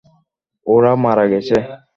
[0.65, 1.57] ওরা মারা গেছে!